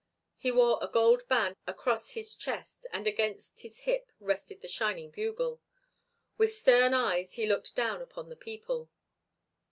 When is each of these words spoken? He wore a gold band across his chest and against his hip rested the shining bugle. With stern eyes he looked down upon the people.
He 0.39 0.51
wore 0.51 0.79
a 0.81 0.87
gold 0.87 1.27
band 1.27 1.57
across 1.67 2.13
his 2.13 2.35
chest 2.35 2.87
and 2.91 3.05
against 3.05 3.59
his 3.59 3.81
hip 3.81 4.11
rested 4.19 4.61
the 4.61 4.67
shining 4.67 5.11
bugle. 5.11 5.61
With 6.39 6.55
stern 6.55 6.95
eyes 6.95 7.33
he 7.35 7.45
looked 7.45 7.75
down 7.75 8.01
upon 8.01 8.27
the 8.29 8.35
people. 8.35 8.89